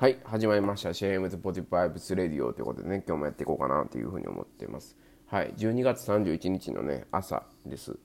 [0.00, 4.96] はい始まりました「シェームズポティパイプスレディオ」ということでね今日もやっていこうかなというふうに思っています。
[5.26, 7.98] はい12月31日のね朝です、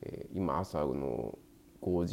[0.00, 1.38] えー、今朝の
[1.82, 2.06] 5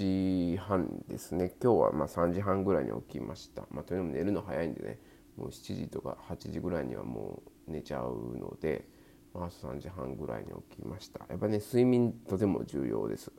[0.51, 1.55] 時半ですね。
[1.63, 3.65] 今日はま3時半ぐらいに起きました。
[3.71, 4.99] まあというのも寝るの早いんでね
[5.37, 8.89] もう7時とか8時ぐらいにはもう寝ちゃうので、
[9.33, 11.25] ま、朝3時半ぐらいに起きました。
[11.29, 13.31] やっぱね睡眠とても重要です。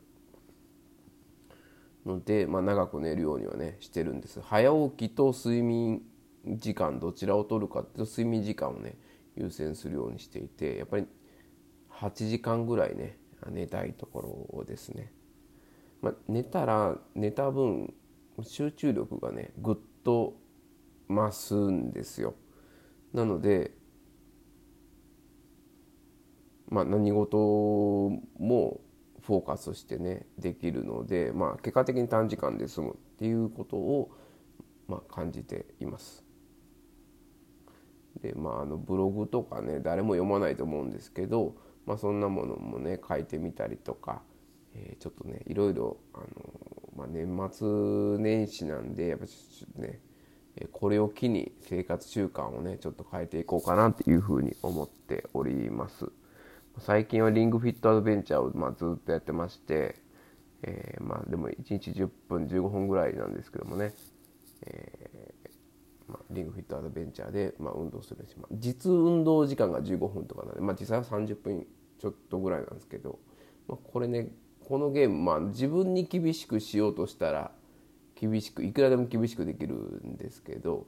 [2.06, 4.40] ので、まあ、長く寝るようにはねしてるんです。
[4.40, 6.02] 早起きと睡眠
[6.46, 8.96] 時間どちらを取るかっていうと睡眠時間をね
[9.34, 11.06] 優先するようにしていてやっぱり
[11.90, 13.18] 8時間ぐらいね
[13.50, 15.12] 寝たいところをですね、
[16.00, 17.92] まあ、寝たら寝た分
[18.42, 20.36] 集中力がねぐっと
[21.08, 22.34] 増すんですよ。
[23.12, 23.72] なので
[26.68, 27.36] まあ何事
[28.38, 28.80] も
[29.26, 34.10] フォーカスしてねできるので、まあ、結果的に短時間で済むっていうことを、
[34.86, 36.24] まあ、感じています。
[38.22, 44.22] でまああのブログとかね誰も読まないと思うんですけど、まあ、そんなものもね書いてみたりとか、
[44.74, 46.26] えー、ちょっとねいろいろあの、
[46.96, 50.00] まあ、年末年始なんでやっぱちょっとね
[50.72, 56.10] これを機に生活習慣をねちょっと変えていこうかなっていうふうに思っております。
[56.78, 59.96] 最近はリングフィットアドベンチャーをまずっとやってまして、
[60.62, 63.94] えー、まあでも1日10分15分ぐらいなんですけどもね、
[64.66, 71.66] えー、まあ、リングフィットアドベンチャーでまあ運動するし、まあ、実運動時間が15分とかなんで、まあ、実際は30分
[71.98, 73.18] ちょっとぐらいなんですけど、
[73.68, 74.28] まあ、これね
[74.68, 77.52] このゲーム、まあ、自分に厳しくしようとしたら
[78.14, 80.86] 厳しくいくらでも厳しくできるんですけど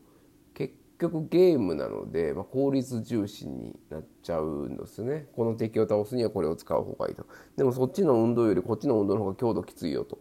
[0.55, 5.27] 結局ゲームなので、まあ、効率重視になっちゃうんですね。
[5.34, 7.27] この敵を倒すにはこれを使う方がいいと。
[7.56, 10.19] でもそっちの運動よりこっちの運動の方が強度きついよと。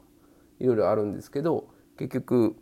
[0.59, 2.55] いろいろあるんですけど結局、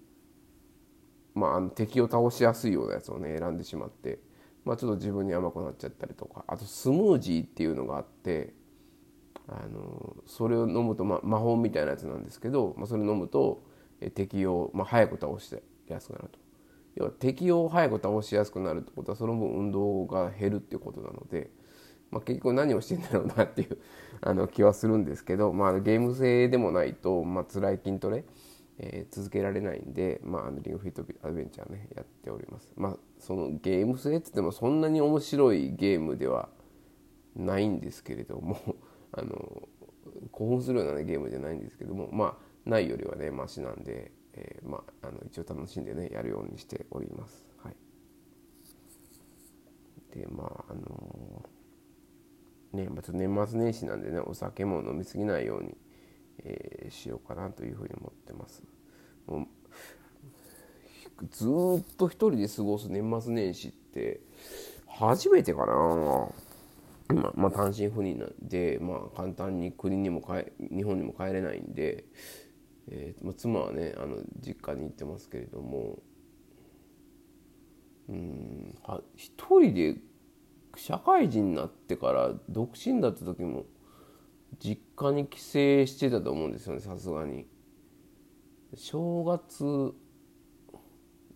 [1.34, 4.20] まあ、あの敵を倒しやすいようなやつをね選んでしまって、
[4.66, 6.44] まあ、ちょっと自分に甘くなっちゃったりとか。
[6.48, 8.54] あとスムージーっていうのがあって
[9.48, 13.64] あのそれを飲むと、まあ、魔法みたいなやつなんですけど、まあ、それ飲むと
[14.14, 16.45] 敵を、まあ、早く倒してやすくなると。
[16.96, 21.50] 要は敵を早く倒しやすくなるってことはその分運動が減るっていうことなので、
[22.10, 23.78] まあ、結局何をしてんだろうなっていう
[24.22, 28.24] あの気はするんですけど、まあ、ゲーム性でもないと、まあ辛い筋トレ、
[28.78, 32.74] えー、続けられないんで、まあ、リングフィットアドベンチャーねやっております。
[32.78, 36.50] まあ、そのゲーム性って言ってもそんなに面白いゲームでは
[37.36, 38.58] ないんですけれども
[39.12, 39.68] あの
[40.32, 47.48] 興奮するような、ね、ゲームじゃないんですけどもまあないよりはねマシなんでえー、まあ、あの一応楽しんでねやるようにしております。
[47.64, 47.76] はい、
[50.18, 55.78] でまああのー、ねまず年末年始なんでねお酒も飲み過ぎないように、
[56.44, 58.62] えー、しようかなというふうに思ってます。
[59.26, 59.48] もう
[61.32, 64.20] ずっと一人で過ごす年末年始って
[64.86, 66.28] 初めてかな。
[67.08, 72.04] まあ、まあ、単身赴任なんで、まあ、簡単に国にも帰日本にも帰れないんで、
[72.90, 76.00] えーまあ、妻はねあの実家に行ってますけれども
[78.08, 78.76] うん
[79.16, 79.98] 一人で
[80.76, 83.66] 社会人になってから独身だった時も
[84.60, 85.46] 実家に帰省
[85.86, 87.46] してたと思うんですよねさすがに。
[88.76, 89.94] 正月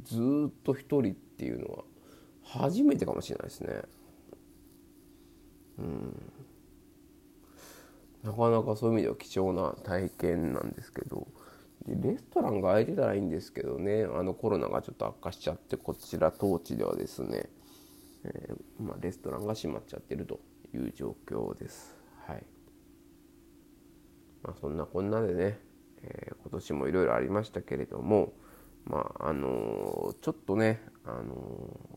[0.04, 1.84] ずっと一人っていうのは
[2.44, 3.82] 初めてかもしれないですね。
[5.80, 6.32] うん
[8.24, 11.28] なかなかそういう意味では貴重な体験なんですけど
[11.96, 14.04] レストランが空いてたらいいんですけどね。
[14.04, 17.50] あのコロナがちょっと悪化しちゃってこちら当地ではですね、
[18.24, 20.40] えー、まあ、レストランが閉まっちゃってると
[20.74, 21.96] いう状況です。
[22.26, 22.44] はい。
[24.44, 25.60] まあ、そんなこんなでね、
[26.02, 28.34] えー、今年もいろいろありましたけれども、
[28.86, 31.90] まああのー、ちょっとね、あの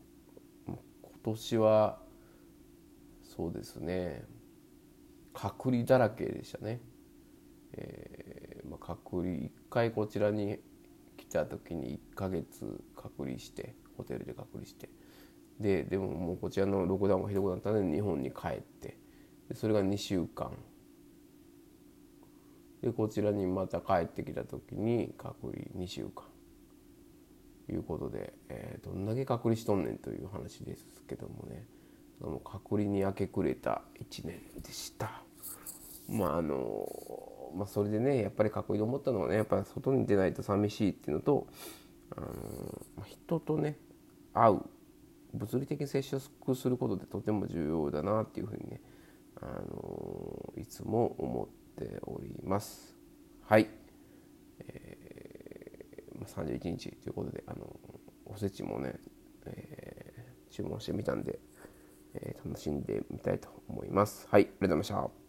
[0.67, 0.77] 今
[1.23, 1.99] 年は
[3.23, 4.25] そうですね。
[5.33, 6.81] 隔離だらけでしたね。
[7.73, 8.12] え、
[8.83, 10.59] 隔離1回こちらに
[11.15, 14.89] 来た時に1ヶ月隔離してホテルで隔離して。
[15.59, 18.97] ででももうこちらのロックダウンがひどくなったので日本に帰って。
[19.47, 20.51] でそれが2週間。
[22.81, 26.25] でこちらにまた帰ってきた時に隔離2週間。
[27.69, 31.65] いうことで、えー、どんだけ隔離しとんねんという話ですけどもね。
[32.19, 35.23] も隔離に明け暮れた1年でした。
[36.09, 36.85] まああの
[37.55, 41.47] まあ、それでねやっぱりかっこいいと思ったのはねやっぱり外に出ないと寂しいっていうのと、
[42.15, 43.77] あの人とね
[44.33, 44.61] 会う
[45.33, 48.81] 物理的に接触することでとても重要だなっていうふうにね、
[49.41, 51.49] あのいつも思
[51.81, 52.95] っております。
[53.41, 53.67] はい、
[54.59, 57.75] えー、31日ということで、あの
[58.25, 58.95] おせちもね、
[59.45, 61.39] え、注文してみたんで、
[62.13, 64.27] え、楽しんでみたいと思います。
[64.29, 64.43] はい。
[64.43, 65.22] ありがとうございました。